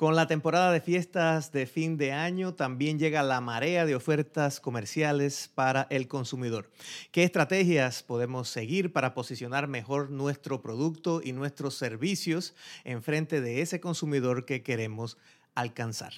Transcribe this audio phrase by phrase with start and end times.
[0.00, 4.58] Con la temporada de fiestas de fin de año también llega la marea de ofertas
[4.58, 6.70] comerciales para el consumidor.
[7.12, 13.60] ¿Qué estrategias podemos seguir para posicionar mejor nuestro producto y nuestros servicios en frente de
[13.60, 15.18] ese consumidor que queremos
[15.54, 16.14] alcanzar?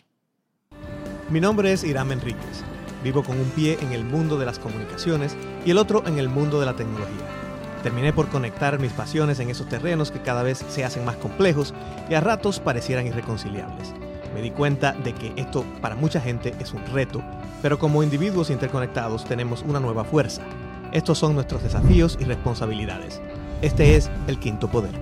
[1.29, 2.63] Mi nombre es Irán Enríquez.
[3.03, 5.37] Vivo con un pie en el mundo de las comunicaciones
[5.67, 7.42] y el otro en el mundo de la tecnología.
[7.83, 11.75] Terminé por conectar mis pasiones en esos terrenos que cada vez se hacen más complejos
[12.09, 13.93] y a ratos parecieran irreconciliables.
[14.35, 17.23] Me di cuenta de que esto para mucha gente es un reto,
[17.61, 20.43] pero como individuos interconectados tenemos una nueva fuerza.
[20.93, 23.21] Estos son nuestros desafíos y responsabilidades.
[23.63, 24.93] Este es el quinto poder.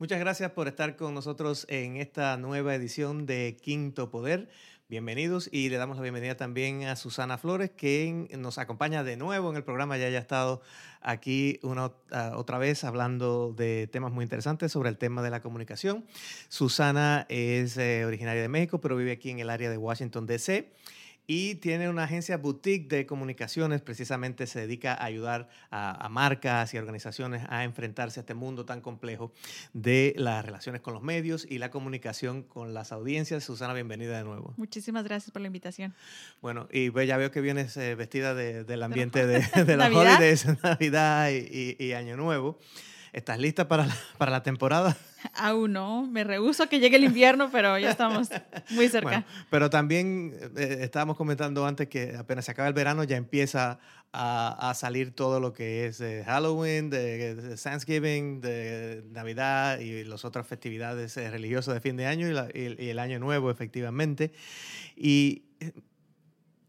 [0.00, 4.48] Muchas gracias por estar con nosotros en esta nueva edición de Quinto Poder.
[4.90, 9.50] Bienvenidos y le damos la bienvenida también a Susana Flores, que nos acompaña de nuevo
[9.50, 9.98] en el programa.
[9.98, 10.62] Ya haya estado
[11.02, 15.42] aquí una, ah, otra vez hablando de temas muy interesantes sobre el tema de la
[15.42, 16.06] comunicación.
[16.48, 20.72] Susana es eh, originaria de México, pero vive aquí en el área de Washington, D.C
[21.30, 26.78] y tiene una agencia boutique de comunicaciones, precisamente se dedica a ayudar a, marcas y
[26.78, 29.30] organizaciones a enfrentarse a este mundo tan complejo
[29.74, 33.44] de las relaciones con los medios y la comunicación con las audiencias.
[33.44, 34.54] Susana, bienvenida de nuevo.
[34.56, 35.94] Muchísimas gracias por la invitación.
[36.40, 41.30] Bueno, y ya veo que vienes eh, vestida del ambiente de, de, los holidays, Navidad
[41.30, 42.58] y Año Nuevo.
[43.12, 44.96] ¿Estás lista para la, para la temporada?
[45.34, 48.28] Aún no, me rehuso a que llegue el invierno, pero ya estamos
[48.70, 49.24] muy cerca.
[49.50, 53.78] pero también eh, estábamos comentando antes que apenas se acaba el verano ya empieza
[54.12, 60.46] a, a salir todo lo que es Halloween, de, Thanksgiving, de Navidad y las otras
[60.46, 64.32] festividades eh, religiosas de fin de año y, y el año nuevo, efectivamente.
[64.96, 65.72] Y eh,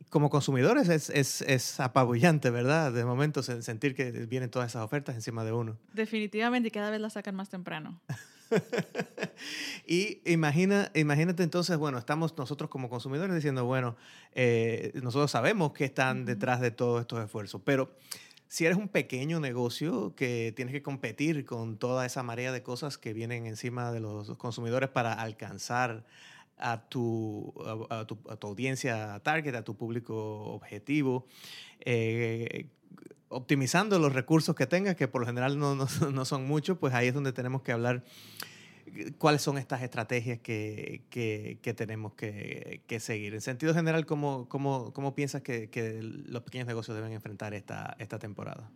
[0.09, 2.91] como consumidores es, es, es, apabullante, ¿verdad?
[2.91, 5.77] De momento sentir que vienen todas esas ofertas encima de uno.
[5.93, 8.01] Definitivamente, y cada vez las sacan más temprano.
[9.87, 13.95] y imagina, imagínate entonces, bueno, estamos nosotros como consumidores diciendo, bueno,
[14.33, 17.91] eh, nosotros sabemos que están detrás de todos estos esfuerzos, pero
[18.47, 22.97] si eres un pequeño negocio que tienes que competir con toda esa marea de cosas
[22.97, 26.03] que vienen encima de los consumidores para alcanzar
[26.59, 27.53] a tu,
[27.89, 31.25] a, tu, audiencia target, a tu público objetivo,
[31.79, 32.67] eh,
[33.29, 36.93] optimizando los recursos que tengas, que por lo general no, no, no, son muchos, pues
[36.93, 38.03] ahí es donde tenemos que hablar
[39.17, 43.33] cuáles son estas estrategias que, que, que tenemos que, que, seguir.
[43.33, 48.19] En sentido general, ¿cómo, cómo, cómo piensas que, los pequeños negocios deben enfrentar esta, esta
[48.19, 48.69] temporada?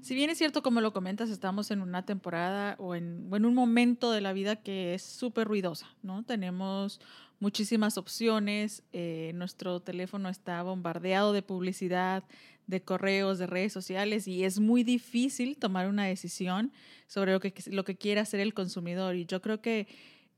[0.00, 3.54] Si bien es cierto, como lo comentas, estamos en una temporada o en, en un
[3.54, 6.22] momento de la vida que es súper ruidosa, ¿no?
[6.22, 7.00] Tenemos
[7.40, 12.24] muchísimas opciones, eh, nuestro teléfono está bombardeado de publicidad,
[12.66, 16.72] de correos, de redes sociales y es muy difícil tomar una decisión
[17.06, 19.14] sobre lo que, lo que quiere hacer el consumidor.
[19.16, 19.86] Y yo creo que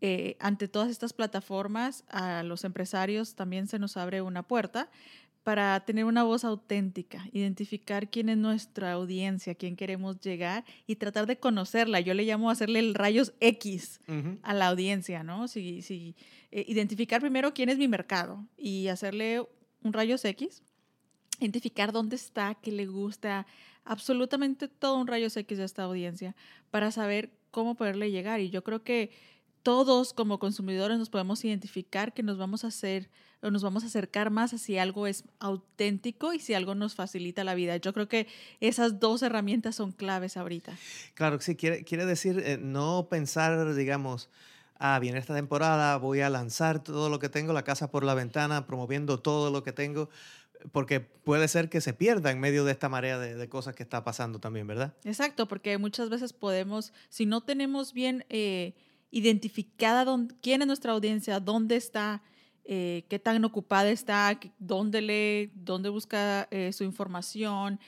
[0.00, 4.90] eh, ante todas estas plataformas, a los empresarios también se nos abre una puerta
[5.42, 11.26] para tener una voz auténtica, identificar quién es nuestra audiencia, quién queremos llegar y tratar
[11.26, 12.00] de conocerla.
[12.00, 14.00] Yo le llamo hacerle el rayos X
[14.42, 15.48] a la audiencia, ¿no?
[15.48, 16.14] Si, si,
[16.50, 19.42] eh, identificar primero quién es mi mercado y hacerle
[19.82, 20.62] un rayos X,
[21.38, 23.46] identificar dónde está, qué le gusta,
[23.84, 26.34] absolutamente todo un rayos X de esta audiencia
[26.70, 28.40] para saber cómo poderle llegar.
[28.40, 29.10] Y yo creo que
[29.62, 33.10] todos como consumidores nos podemos identificar que nos vamos a hacer
[33.40, 36.94] o nos vamos a acercar más a si algo es auténtico y si algo nos
[36.94, 37.76] facilita la vida.
[37.76, 38.26] Yo creo que
[38.60, 40.76] esas dos herramientas son claves ahorita.
[41.14, 44.28] Claro, sí, quiere, quiere decir eh, no pensar, digamos,
[44.78, 48.14] ah, viene esta temporada, voy a lanzar todo lo que tengo, la casa por la
[48.14, 50.08] ventana, promoviendo todo lo que tengo,
[50.72, 54.04] porque puede ser que se pierda en medio de esta marea de, cosas que está
[54.04, 54.94] pasando también, ¿verdad?
[55.04, 58.74] Exacto, porque muchas veces podemos, si no tenemos bien eh,
[59.10, 60.06] identificada
[60.42, 62.22] quién es nuestra audiencia, dónde está,
[62.64, 67.80] eh, qué tan ocupada está, dónde lee, dónde busca eh, su información,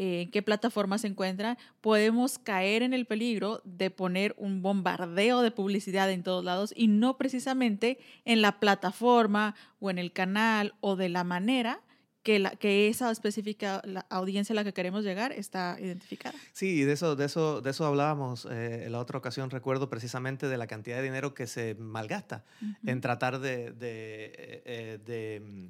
[0.00, 5.50] en qué plataforma se encuentra, podemos caer en el peligro de poner un bombardeo de
[5.50, 10.94] publicidad en todos lados y no precisamente en la plataforma o en el canal o
[10.94, 11.80] de la manera
[12.28, 16.34] que, la, que esa específica la audiencia a la que queremos llegar está identificada.
[16.52, 20.46] Sí, de eso, de eso, de eso hablábamos eh, en la otra ocasión, recuerdo precisamente
[20.46, 22.44] de la cantidad de dinero que se malgasta
[22.84, 25.66] en tratar de, de, eh, de mm,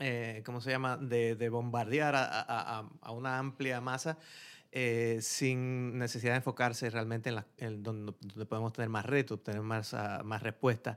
[0.00, 4.18] eh, ¿cómo se llama?, de, de bombardear a, a, a, una amplia masa.
[4.76, 9.40] Eh, sin necesidad de enfocarse realmente en, la, en donde, donde, podemos tener más retos,
[9.40, 10.96] tener más, uh, más respuestas.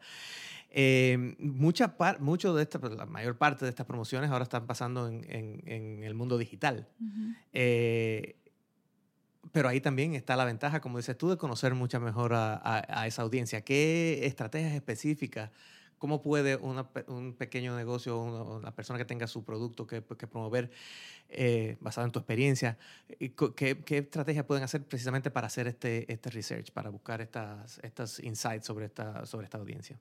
[0.70, 5.08] Eh, mucha par, mucho de esta, la mayor parte de estas promociones ahora están pasando
[5.08, 6.88] en, en, en el mundo digital.
[7.00, 7.36] Uh -huh.
[7.54, 8.36] eh,
[9.52, 13.22] pero ahí también está la ventaja, como dices tú, de conocer mucho mejor a, esa
[13.22, 13.62] audiencia.
[13.62, 15.52] ¿Qué estrategias específicas?
[15.98, 20.70] ¿Cómo puede un pequeño negocio, una, una, persona que tenga su producto que, que promover
[21.30, 22.78] eh, basado en tu experiencia,
[23.56, 28.20] ¿qué, ¿qué, estrategias pueden hacer precisamente para hacer este, este research, para buscar estas, estas
[28.20, 30.00] insights sobre esta, sobre esta audiencia?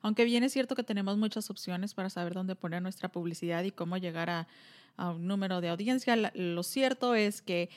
[0.00, 3.72] Aunque bien es cierto que tenemos muchas opciones para saber dónde poner nuestra publicidad y
[3.72, 4.48] cómo llegar a,
[4.96, 7.68] a un número de audiencia, lo cierto es que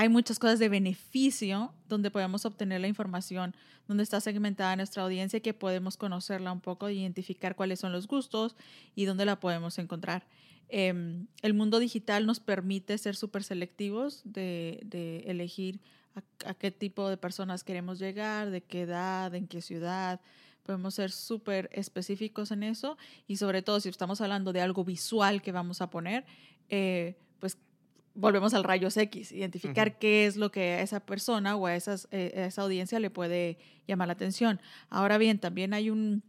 [0.00, 3.54] hay muchas cosas de beneficio donde podemos obtener la información,
[3.86, 8.56] donde está segmentada nuestra audiencia, que podemos conocerla un poco, identificar cuáles son los gustos
[8.94, 10.26] y dónde la podemos encontrar.
[10.70, 15.80] Em, el mundo digital nos permite ser súper selectivos de, elegir
[16.46, 20.22] a, qué tipo de personas queremos llegar, de qué edad, en qué ciudad.
[20.62, 25.42] Podemos ser súper específicos en eso y sobre todo si estamos hablando de algo visual
[25.42, 26.24] que vamos a poner,
[26.70, 27.18] eh,
[28.14, 32.08] volvemos al rayos X, identificar qué es lo que a esa persona o a, esas,
[32.10, 34.60] eh, esa audiencia le puede llamar la atención.
[34.88, 36.22] Ahora bien, también hay un,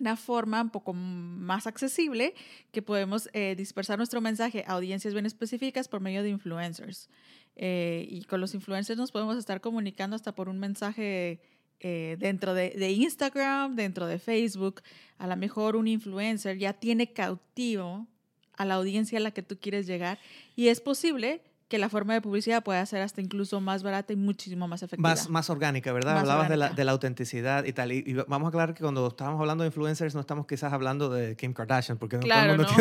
[0.00, 2.34] una forma un poco más accesible
[2.72, 7.08] que podemos eh, dispersar nuestro mensaje a audiencias bien específicas por medio de influencers.
[7.56, 11.40] Eh, y con los influencers nos podemos estar comunicando hasta por un mensaje
[11.78, 14.82] dentro de, de, Instagram, dentro de Facebook.
[15.18, 18.08] A lo mejor un influencer ya tiene cautivo
[18.56, 20.18] a la audiencia a la que tú quieres llegar
[20.54, 24.16] y es posible que la forma de publicidad pueda ser hasta incluso más barata y
[24.16, 25.08] muchísimo más efectiva.
[25.08, 26.18] Más, más orgánica, ¿verdad?
[26.18, 27.90] Hablabas de la, de la, autenticidad y tal.
[27.90, 31.36] Y, vamos a aclarar que cuando estamos hablando de influencers no estamos quizás hablando de
[31.36, 32.72] Kim Kardashian, porque no todo el mundo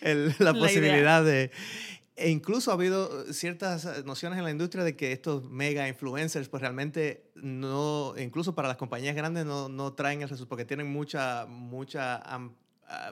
[0.00, 1.50] tiene, la, posibilidad de...
[2.16, 6.60] E incluso ha habido ciertas nociones en la industria de que estos mega influencers, pues
[6.60, 11.46] realmente no, incluso para las compañías grandes no, no traen el resultado, porque tienen mucha,
[11.46, 12.22] mucha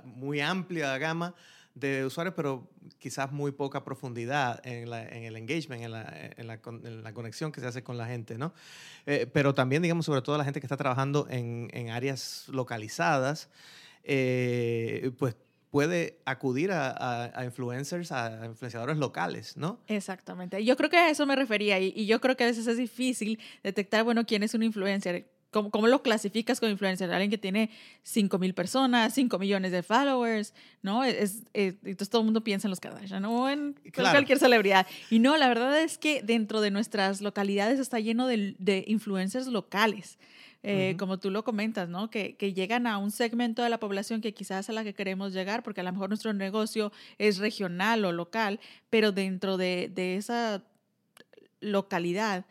[0.05, 1.35] muy amplia gama
[1.75, 7.61] de usuarios, pero quizás muy poca profundidad en, la, el engagement, en la, conexión que
[7.61, 8.53] se hace con la gente, ¿no?
[9.07, 13.49] Eh, pero también, digamos, sobre todo la gente que está trabajando en, áreas localizadas,
[14.05, 15.37] eh, pues
[15.71, 19.81] puede acudir a, a, influencers, a influenciadores locales, ¿no?
[19.87, 20.63] Exactamente.
[20.63, 22.77] Yo creo que a eso me refería y, y, yo creo que a veces es
[22.77, 25.27] difícil detectar, bueno, quién es un influencer.
[25.53, 27.13] ¿Cómo, ¿Cómo, lo clasificas como influencer?
[27.13, 27.71] Alguien que tiene
[28.03, 31.05] 5 mil personas, 5 millones de followers, ¿no?
[31.05, 34.87] Es, entonces todo el mundo piensa en los Kardashian o en cualquier celebridad.
[35.11, 39.47] Y no, la verdad es que dentro de nuestras localidades está lleno de, de influencers
[39.47, 40.19] locales.
[40.65, 42.09] Eh, como tú lo comentas, ¿no?
[42.09, 45.33] Que, que, llegan a un segmento de la población que quizás a la que queremos
[45.33, 50.17] llegar, porque a lo mejor nuestro negocio es regional o local, pero dentro de, de
[50.17, 50.63] esa
[51.61, 52.45] localidad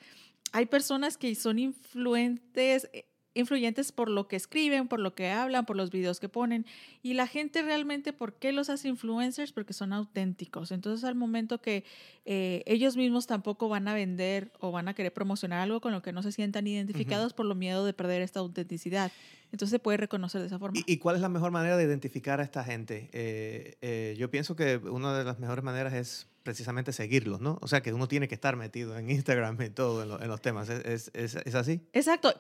[0.52, 5.66] hay personas que son influentes, eh, influyentes por lo que escriben, por lo que hablan,
[5.66, 6.66] por los videos que ponen.
[7.02, 9.54] Y la gente realmente, ¿por qué los hace influencers?
[9.54, 10.72] Porque son auténticos.
[10.72, 11.86] Entonces, al momento que
[12.26, 16.02] eh, ellos mismos tampoco van a vender o van a querer promocionar algo con lo
[16.02, 19.12] que no se sientan identificados por lo miedo de perder esta autenticidad.
[19.54, 20.80] Entonces se puede reconocer de esa forma.
[20.86, 23.10] ¿Y, cuál es la mejor manera de identificar a esta gente?
[23.14, 27.58] Eh, yo pienso que una de las mejores maneras es precisamente seguirlos, ¿no?
[27.62, 30.70] O sea, que uno tiene que estar metido en Instagram y todo, en, los temas.
[30.70, 31.82] ¿Es, es, es, así?
[31.94, 32.34] Exacto.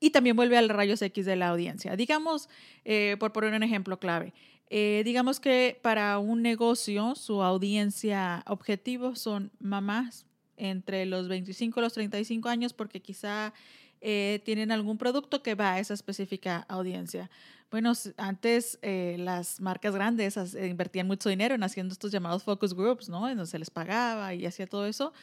[0.00, 1.96] Y también vuelve al rayos X de la audiencia.
[1.96, 2.48] Digamos,
[2.84, 4.32] eh, por poner un ejemplo clave,
[4.70, 10.26] eh, digamos que para un negocio su audiencia objetivo son mamás
[10.56, 13.52] entre los 25 y los 35 años porque quizá
[14.06, 17.30] eh, tienen algún producto que va a esa específica audiencia.
[17.70, 22.74] Bueno, antes eh, las marcas grandes eh, invertían mucho dinero en haciendo estos llamados focus
[22.74, 23.26] groups, ¿no?
[23.30, 25.14] En donde se les pagaba y hacía todo eso.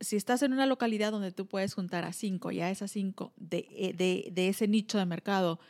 [0.00, 3.34] Si estás en una localidad donde tú puedes juntar a cinco y a esas cinco
[3.36, 3.94] de,
[4.32, 5.60] de, ese nicho de mercado,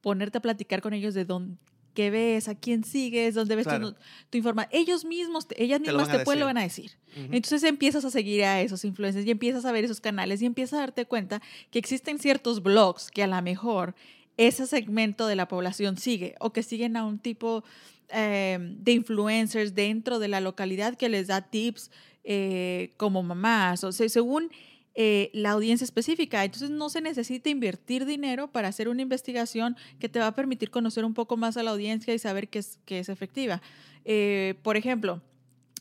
[0.00, 1.56] ponerte a platicar con ellos de dónde,
[1.96, 3.96] qué ves, a quién sigues, dónde ves tu,
[4.28, 4.68] tu información.
[4.70, 6.92] Ellos mismos, ellas mismas te, pueden, lo van a decir.
[7.16, 10.74] Entonces empiezas a seguir a esos influencers y empiezas a ver esos canales y empiezas
[10.74, 13.94] a darte cuenta que existen ciertos blogs que a lo mejor
[14.36, 17.64] ese segmento de la población sigue o que siguen a un tipo
[18.10, 21.90] em, de influencers dentro de la localidad que les da tips
[22.24, 23.82] eh, como mamás.
[23.84, 24.50] O sea, según
[24.98, 26.42] eh, la audiencia específica.
[26.42, 30.70] Entonces no se necesita invertir dinero para hacer una investigación que te va a permitir
[30.70, 33.60] conocer un poco más a la audiencia y saber que es, que es efectiva.
[34.06, 35.20] Eh, por ejemplo,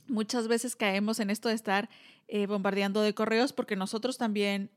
[0.09, 1.89] muchas veces caemos en esto de estar
[2.27, 4.69] eh, bombardeando de correos porque nosotros también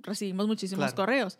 [0.00, 1.38] recibimos muchísimos correos.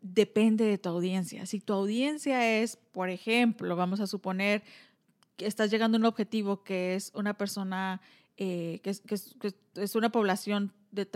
[0.00, 1.46] Depende de tu audiencia.
[1.46, 4.62] Si tu audiencia es, por ejemplo, vamos a suponer
[5.36, 8.00] que estás llegando a un objetivo que es una persona,
[8.36, 11.06] que, es, que, es, una población de,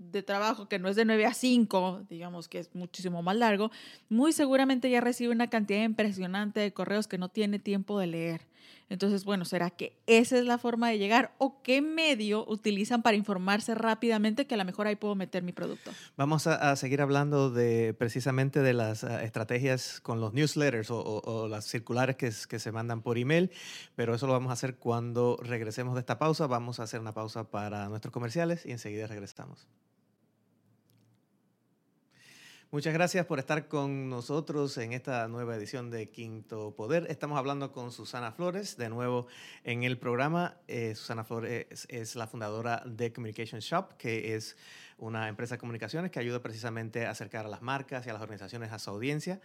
[0.00, 3.70] de trabajo que no es de 9 a 5, digamos que es muchísimo más largo,
[4.08, 8.50] muy seguramente ya recibe una cantidad impresionante de correos que no tiene tiempo de leer.
[8.88, 13.16] Entonces, bueno, ¿será que esa es la forma de llegar o qué medio utilizan para
[13.16, 15.92] informarse rápidamente que a lo mejor ahí puedo meter mi producto?
[16.16, 21.66] Vamos a, seguir hablando de precisamente de las ah, estrategias con los newsletters o, las
[21.66, 23.52] circulares que, que, se mandan por email,
[23.94, 26.48] pero eso lo vamos a hacer cuando regresemos de esta pausa.
[26.48, 29.68] Vamos a hacer una pausa para nuestros comerciales y enseguida regresamos.
[32.72, 37.04] Muchas gracias por estar con nosotros en esta nueva edición de Quinto Poder.
[37.10, 39.26] Estamos hablando con Susana Flores, de nuevo
[39.64, 40.54] en el programa.
[40.68, 44.56] Eh, Susana Flores es, la fundadora de Communication Shop, que es
[44.98, 48.22] una empresa de comunicaciones que ayuda precisamente a acercar a las marcas y a las
[48.22, 49.40] organizaciones a su audiencia.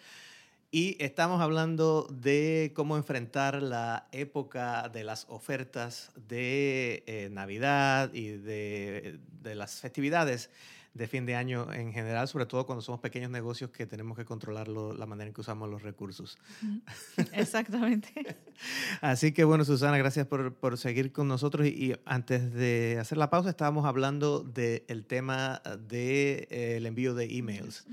[0.69, 8.33] Y estamos hablando de cómo enfrentar la época de las ofertas de eh, Navidad y
[8.33, 10.51] de, de las festividades
[10.95, 14.23] de fin de año en general, sobre todo cuando somos pequeños negocios que tenemos que
[14.23, 16.37] controlar la manera en que usamos los recursos.
[17.33, 18.37] Exactamente.
[19.01, 21.67] Así que bueno, Susana, gracias por, por seguir con nosotros.
[21.67, 27.25] Y, antes de hacer la pausa, estábamos hablando del tema del de, eh, envío de
[27.25, 27.85] emails.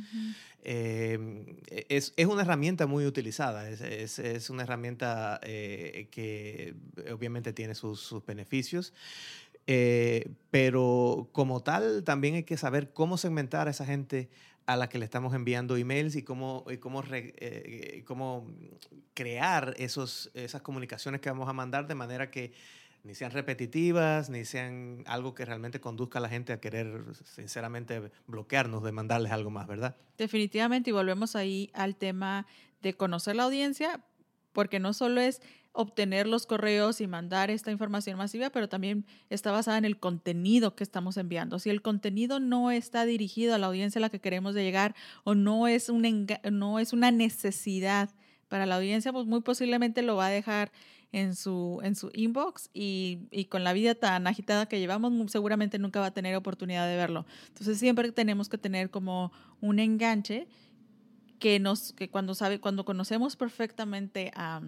[0.62, 6.76] Em, es, es, una herramienta muy utilizada, es, es, es una herramienta eh, que
[7.12, 8.92] obviamente tiene sus, sus beneficios.
[9.66, 14.28] Eh, pero como tal, también hay que saber cómo segmentar a esa gente
[14.66, 18.46] a la que le estamos enviando emails y cómo, y cómo, eh, cómo
[19.14, 22.52] crear esos, esas comunicaciones que vamos a mandar de manera que
[23.04, 28.12] ni sean repetitivas, ni sean algo que realmente conduzca a la gente a querer, sinceramente,
[28.26, 29.96] bloquearnos de mandarles algo más, ¿verdad?
[30.18, 32.46] Definitivamente, y volvemos ahí al tema
[32.80, 34.04] de conocer la audiencia,
[34.52, 39.52] porque no solo es obtener los correos y mandar esta información masiva, pero también está
[39.52, 41.58] basada en el contenido que estamos enviando.
[41.58, 45.34] Si el contenido no está dirigido a la audiencia a la que queremos llegar o
[45.34, 48.10] no es, un no es una necesidad
[48.48, 50.72] para la audiencia, pues muy posiblemente lo va a dejar
[51.10, 55.78] en su, en su inbox y, y, con la vida tan agitada que llevamos, seguramente
[55.78, 57.26] nunca va a tener oportunidad de verlo.
[57.48, 60.48] Entonces siempre tenemos que tener como un enganche
[61.38, 64.62] que nos, que cuando sabe, cuando conocemos perfectamente a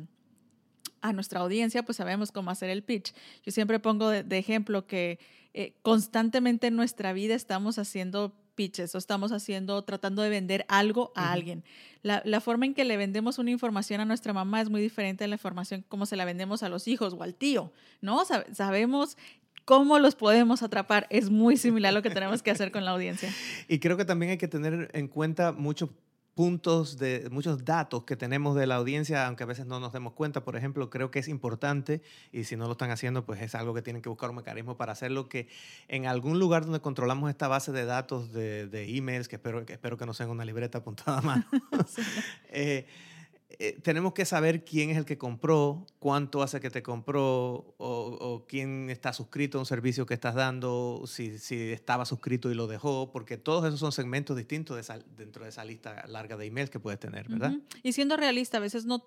[1.05, 3.13] a nuestra audiencia, pues sabemos cómo hacer el pitch.
[3.45, 5.19] Yo siempre pongo de, ejemplo que
[5.53, 11.13] eh, constantemente en nuestra vida estamos haciendo pitches o estamos haciendo, tratando de vender algo
[11.15, 11.63] a alguien.
[12.03, 15.25] La, la, forma en que le vendemos una información a nuestra mamá es muy diferente
[15.25, 17.71] a la información como se la vendemos a los hijos o al tío,
[18.01, 18.23] ¿no?
[18.53, 19.19] sabemos
[19.67, 21.07] cómo los podemos atrapar.
[21.11, 23.31] Es muy similar a lo que tenemos que hacer con la audiencia.
[23.69, 25.91] Y creo que también hay que tener en cuenta mucho
[26.35, 30.13] puntos, de muchos datos que tenemos de la audiencia, aunque a veces no nos demos
[30.13, 30.45] cuenta.
[30.45, 33.75] Por ejemplo, creo que es importante, y si no lo están haciendo, pues es algo
[33.75, 35.49] que tienen que buscar un mecanismo para hacerlo, que
[35.89, 39.75] en algún lugar donde controlamos esta base de datos de, de emails, que espero, que
[39.75, 41.47] espero que no sea una libreta apuntada a mano,
[42.51, 42.87] eh,
[43.59, 48.45] eh, tenemos que saber quién es el que compró, cuánto hace que te compró, o,
[48.49, 52.67] quién está suscrito a un servicio que estás dando, si, si, estaba suscrito y lo
[52.67, 56.71] dejó, porque todos esos son segmentos distintos de dentro de esa lista larga de emails
[56.71, 57.53] que puedes tener, ¿verdad?
[57.83, 59.05] Y siendo realista, a veces no,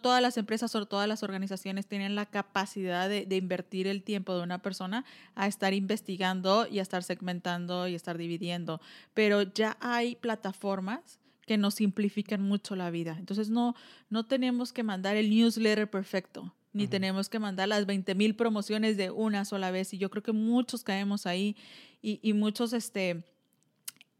[0.00, 4.36] todas las empresas o todas las organizaciones tienen la capacidad de, de invertir el tiempo
[4.36, 5.04] de una persona
[5.34, 8.80] a estar investigando y a estar segmentando y estar dividiendo,
[9.14, 11.18] pero ya hay plataformas
[11.48, 13.16] que nos simplifican mucho la vida.
[13.18, 13.74] Entonces no,
[14.10, 18.98] no tenemos que mandar el newsletter perfecto, ni tenemos que mandar las 20 mil promociones
[18.98, 19.94] de una sola vez.
[19.94, 21.56] Y yo creo que muchos caemos ahí
[22.02, 23.24] y, muchos este,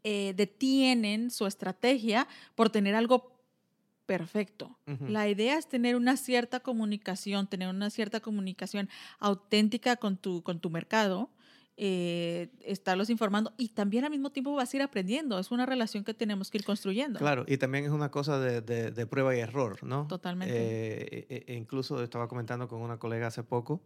[0.03, 3.39] eh, detienen su estrategia por tener algo
[4.07, 4.75] perfecto.
[5.07, 10.59] La idea es tener una cierta comunicación, tener una cierta comunicación auténtica con tu, con
[10.59, 11.29] tu mercado
[11.81, 15.39] eh, estarlos informando y también al mismo tiempo vas a ir aprendiendo.
[15.39, 17.19] Es una relación que tenemos que ir construyendo.
[17.19, 20.05] Claro, y también es una cosa de, de, prueba y error, ¿no?
[20.05, 20.53] Totalmente.
[20.53, 23.81] Eh, e, e, incluso estaba comentando con una colega hace poco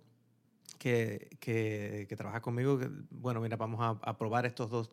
[0.80, 4.90] que, que, que trabaja conmigo, que, bueno, mira, vamos a, a probar estos dos.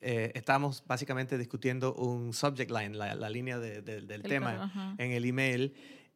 [0.00, 5.24] Eh, estábamos básicamente discutiendo un subject line, la, la línea de, del tema en el
[5.24, 5.74] email.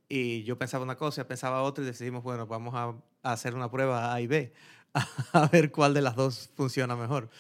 [0.09, 2.95] Y yo pensaba una cosa, pensaba otra y decidimos, bueno, vamos a,
[3.29, 4.53] a hacer una prueba A y B
[5.33, 7.31] a ver cuál de las dos funciona mejor.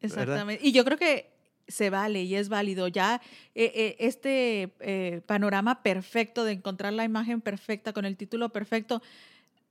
[0.00, 0.66] Exactamente.
[0.66, 1.32] Y yo creo que
[1.68, 2.88] se vale y es válido.
[2.88, 3.20] Ya
[3.54, 9.02] eh, eh, este eh, panorama perfecto de encontrar la imagen perfecta con el título perfecto,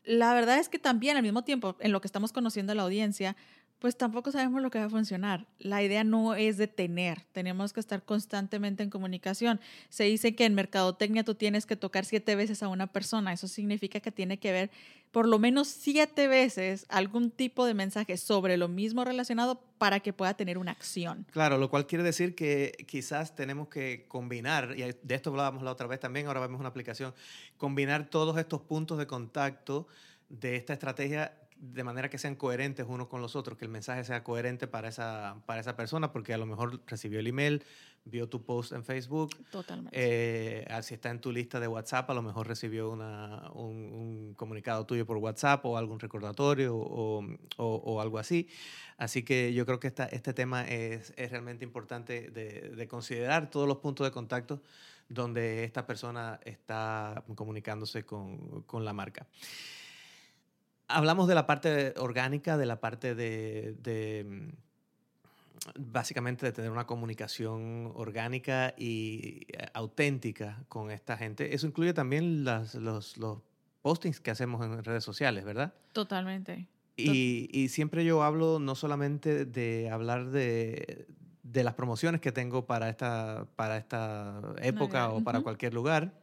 [0.03, 2.83] la verdad es que también al mismo tiempo, en lo que estamos conociendo a la
[2.83, 3.35] audiencia,
[3.81, 5.47] pues tampoco sabemos lo que va a funcionar.
[5.57, 9.59] La idea no es detener, tenemos que estar constantemente en comunicación.
[9.89, 13.47] Se dice que en mercadotecnia tú tienes que tocar siete veces a una persona, eso
[13.47, 14.69] significa que tiene que ver
[15.09, 20.13] por lo menos siete veces algún tipo de mensaje sobre lo mismo relacionado para que
[20.13, 21.25] pueda tener una acción.
[21.31, 25.71] Claro, lo cual quiere decir que quizás tenemos que combinar, y de esto hablábamos la
[25.71, 27.15] otra vez también, ahora vemos una aplicación,
[27.57, 29.87] combinar todos estos puntos de contacto
[30.29, 34.03] de esta estrategia de manera que sean coherentes unos con los otros, que el mensaje
[34.03, 37.63] sea coherente para esa, para esa persona, porque a lo mejor recibió el email,
[38.03, 39.29] vio tu post en Facebook.
[39.51, 39.91] Totalmente.
[39.93, 44.87] Eh, si está en tu lista de WhatsApp, a lo mejor recibió una, un, comunicado
[44.87, 47.23] tuyo por WhatsApp o algún recordatorio o,
[47.57, 48.49] o, algo así.
[48.97, 53.51] Así que yo creo que esta, este tema es, es realmente importante de, de, considerar
[53.51, 54.63] todos los puntos de contacto
[55.09, 59.27] donde esta persona está comunicándose con, con la marca.
[60.91, 67.91] Hablamos de la parte orgánica, de la parte de, mm, básicamente de tener una comunicación
[67.95, 71.53] orgánica y eh, auténtica con esta gente.
[71.55, 73.39] Eso incluye también las, los, los,
[73.81, 75.73] postings que hacemos en redes sociales, ¿verdad?
[75.91, 76.67] Totalmente.
[76.97, 81.07] Y, y, siempre yo hablo no solamente de hablar de,
[81.41, 86.20] de, las promociones que tengo para esta, para esta época o para cualquier lugar,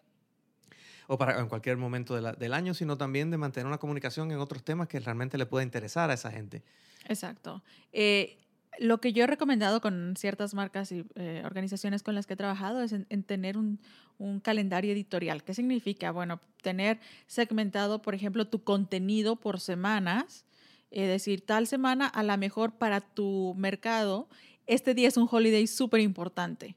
[1.09, 4.63] o para en cualquier momento del año, sino también de mantener una comunicación en otros
[4.63, 6.63] temas que realmente le pueda interesar a esa gente.
[7.07, 7.65] Exacto.
[7.93, 8.37] Eh,
[8.79, 12.37] lo que yo he recomendado con ciertas marcas y eh, organizaciones con las que he
[12.37, 13.81] trabajado es en, tener un,
[14.19, 15.43] un, calendario editorial.
[15.43, 16.13] ¿Qué significa?
[16.13, 20.45] Bueno, tener segmentado, por ejemplo, tu contenido por semanas,
[20.91, 24.29] es decir, tal semana a la mejor para tu mercado,
[24.67, 26.77] este día es un holiday súper importante.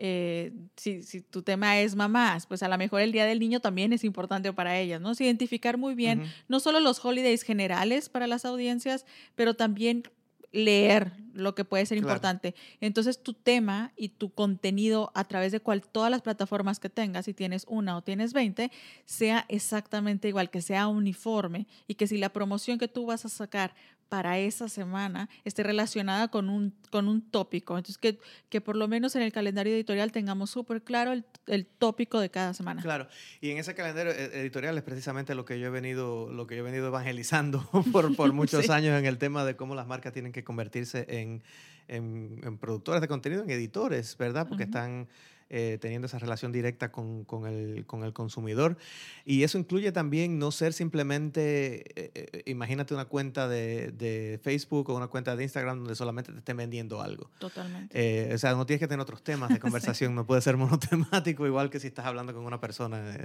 [0.00, 3.58] Eh, si, si, tu tema es mamás, pues a lo mejor el Día del Niño
[3.58, 5.12] también es importante para ellas, ¿no?
[5.18, 10.04] identificar muy bien no solo los holidays generales para las audiencias, pero también
[10.52, 12.54] leer lo que puede ser importante.
[12.80, 17.26] Entonces, tu tema y tu contenido a través de cual, todas las plataformas que tengas,
[17.26, 18.70] si tienes una o tienes 20,
[19.04, 23.28] sea exactamente igual, que sea uniforme y que si la promoción que tú vas a
[23.28, 23.74] sacar
[24.08, 27.76] para esa semana esté relacionada con un, con un tópico.
[27.76, 31.66] Entonces, que, que por lo menos en el calendario editorial tengamos súper claro el, el,
[31.66, 32.82] tópico de cada semana.
[32.82, 33.08] Claro,
[33.40, 36.56] y en ese calendario e, editorial es precisamente lo que yo he venido, lo que
[36.56, 40.12] yo he venido evangelizando por, por muchos años en el tema de cómo las marcas
[40.12, 41.42] tienen que convertirse en,
[41.86, 44.46] en, en productores de contenido, en editores, ¿verdad?
[44.48, 45.08] Porque están
[45.50, 48.76] eh, teniendo esa relación directa con, con, el, con, el, consumidor.
[49.24, 54.90] Y eso incluye también no ser simplemente, eh, eh, imagínate una cuenta de, de, Facebook
[54.90, 57.30] o una cuenta de Instagram donde solamente te estén vendiendo algo.
[57.38, 58.34] Totalmente.
[58.34, 61.70] o sea, no tienes que tener otros temas de conversación, no puede ser monotemático, igual
[61.70, 63.16] que si estás hablando con una persona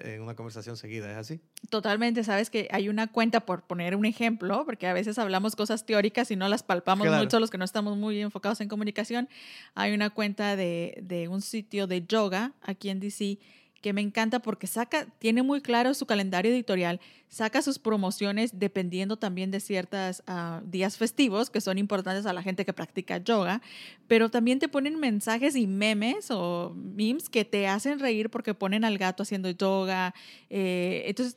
[0.00, 1.40] en una conversación seguida, ¿es así?
[1.70, 5.86] Totalmente, sabes que hay una cuenta, por poner un ejemplo, porque a veces hablamos cosas
[5.86, 9.28] teóricas y no las palpamos mucho los que no estamos muy enfocados en comunicación.
[9.76, 13.38] Hay una cuenta de, de un sitio de yoga aquí en DC
[13.80, 19.16] que me encanta porque saca, tiene muy claro su calendario editorial, saca sus promociones dependiendo
[19.16, 23.62] también de ciertos ah, días festivos que son importantes a la gente que practica yoga,
[24.08, 28.84] pero también te ponen mensajes y memes o memes que te hacen reír porque ponen
[28.84, 30.12] al gato haciendo yoga.
[30.50, 31.36] Eh, entonces,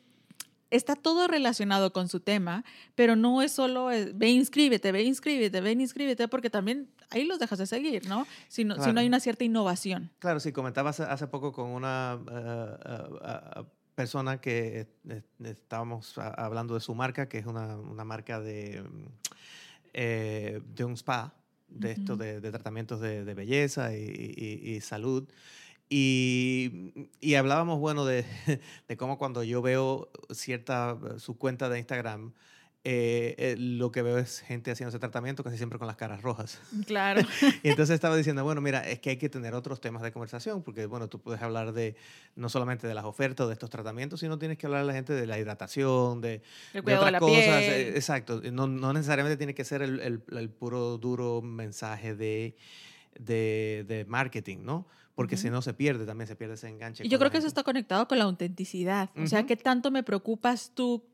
[0.72, 2.64] está todo relacionado con su tema,
[2.96, 7.40] pero no es solo eh, ve inscríbete, ve inscríbete, ve inscríbete, porque también ahí los
[7.40, 8.26] dejas de seguir, ¿no?
[8.48, 10.10] Si no, si no hay una cierta innovación.
[10.20, 12.78] Claro, sí, comentabas hace poco con una eh,
[13.26, 13.64] eh,
[13.96, 14.88] persona que
[15.44, 18.84] estábamos hablando de su marca, que es una, una marca de,
[19.94, 21.36] de un spa,
[21.68, 25.28] de esto, de, de, tratamientos de, de belleza y, y, y salud.
[25.94, 28.24] Y, y, hablábamos, bueno, de,
[28.88, 32.34] de, cómo cuando yo veo cierta, su cuenta de Instagram,
[32.84, 36.24] eh, eh, lo que veo es gente haciendo ese tratamiento casi siempre con las caras
[36.24, 36.60] rojas.
[36.88, 37.22] Claro.
[37.64, 40.64] y entonces estaba diciendo, bueno, mira, es que hay que tener otros temas de conversación,
[40.64, 41.96] porque, bueno, tú puedes hablar de,
[42.36, 45.14] no solamente de las ofertas de estos tratamientos, sino tienes que hablar a la gente
[45.14, 46.42] de la hidratación, de,
[46.74, 47.62] de otras cosas.
[47.62, 48.42] Eh, exacto.
[48.52, 52.56] No, no, necesariamente tiene que ser el, el, el puro, duro mensaje de,
[53.20, 54.88] de, de marketing, ¿no?
[55.14, 57.06] porque si no se pierde, también se pierde ese enganche.
[57.06, 59.12] Y yo creo que eso está conectado con la autenticidad.
[59.16, 61.11] O sea, ¿qué tanto me preocupas tú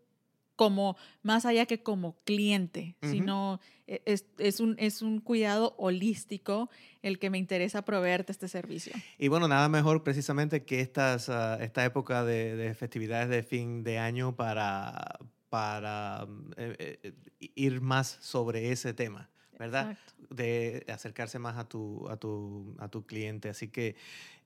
[0.58, 6.70] como más allá que como cliente, sino e, es, es, un, es un cuidado holístico
[7.02, 8.92] el que me interesa proveerte este servicio.
[9.18, 13.84] Y bueno, nada mejor precisamente que estas, uh, esta época de, de, festividades de fin
[13.84, 17.14] de año para, para eh, eh,
[17.56, 19.30] ir más sobre ese tema.
[19.58, 19.98] ¿verdad?
[20.30, 23.50] De acercarse más a tu, a tu, a tu cliente.
[23.50, 23.96] Así que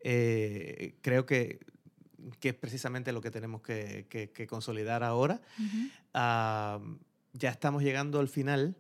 [0.03, 1.59] eh, creo que,
[2.39, 5.41] que, es precisamente lo que tenemos que, que, consolidar ahora.
[6.13, 8.75] ya estamos llegando al final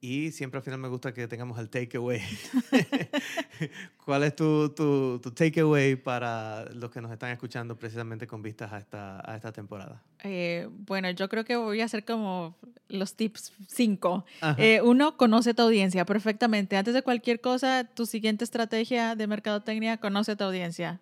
[0.00, 2.20] y siempre al final me gusta que tengamos el takeaway.
[4.04, 8.72] ¿Cuál es tu, tu, tu takeaway para los que nos están escuchando precisamente con vistas
[8.72, 10.02] a esta, a esta temporada?
[10.22, 12.56] Eh, bueno, yo creo que voy a hacer como
[12.88, 14.24] los tips 5.
[14.58, 16.76] Eh, uno, conoce tu audiencia perfectamente.
[16.76, 21.00] Antes de cualquier cosa, tu siguiente estrategia de mercadotecnia, conoce tu audiencia.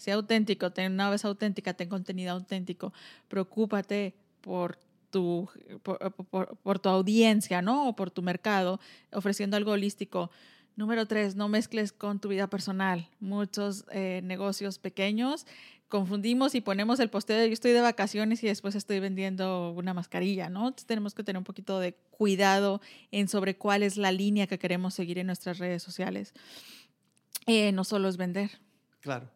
[0.00, 2.94] Sea auténtico, ten una vez auténtica, ten contenido auténtico.
[3.28, 4.78] Preocúpate por
[5.10, 5.46] tu,
[5.82, 7.86] por, tu audiencia, ¿no?
[7.86, 8.80] O por tu mercado,
[9.12, 10.30] ofreciendo algo holístico.
[10.74, 13.10] Número tres, no mezcles con tu vida personal.
[13.20, 15.44] Muchos eh, negocios pequeños
[15.90, 19.92] confundimos y ponemos el posteo de yo estoy de vacaciones y después estoy vendiendo una
[19.92, 20.72] mascarilla, ¿no?
[20.72, 24.94] Tenemos que tener un poquito de cuidado en sobre cuál es la línea que queremos
[24.94, 26.32] seguir en nuestras redes sociales.
[27.46, 28.50] Eh, no solo es vender.
[29.00, 29.28] Claro.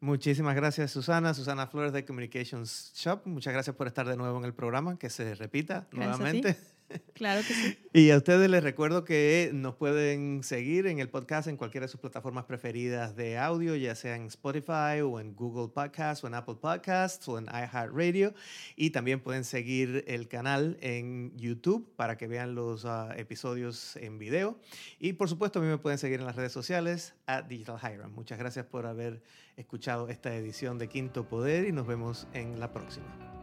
[0.00, 1.34] Muchísimas gracias, Susana.
[1.34, 3.20] Susana Flores de Communications Shop.
[3.26, 6.56] Muchas gracias por estar de nuevo en el programa, que se repita nuevamente.
[7.14, 7.78] Claro que sí.
[7.92, 11.88] Y a ustedes les recuerdo que nos pueden seguir en el podcast en cualquiera de
[11.88, 16.34] sus plataformas preferidas de audio, ya sea en Spotify o en Google Podcasts o en
[16.34, 18.32] Apple Podcasts o en iHeartRadio.
[18.76, 24.18] Y también pueden seguir el canal en YouTube para que vean los ah, episodios en
[24.18, 24.58] video.
[24.98, 28.12] Y por supuesto, a mí me pueden seguir en las redes sociales a Digital Hiram.
[28.12, 29.22] Muchas gracias por haber
[29.56, 33.39] escuchado esta edición de Quinto Poder y nos vemos en la próxima.